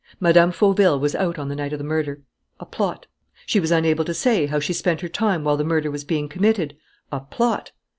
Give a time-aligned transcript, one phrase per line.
[0.19, 0.49] Mme.
[0.49, 2.23] Fauville was out on the night of the murder:
[2.59, 3.05] a plot!
[3.45, 6.27] She was unable to say how she spent her time while the murder was being
[6.27, 6.75] committed:
[7.11, 7.71] a plot!